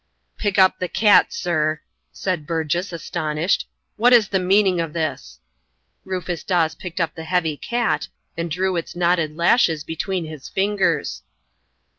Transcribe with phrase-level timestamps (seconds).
[0.35, 3.67] "Pick up the cat, sir!" said Burgess, astonished;
[3.97, 5.39] "what is the meaning of this?"
[6.05, 11.21] Rufus Dawes picked up the heavy cat, and drew its knotted lashes between his fingers.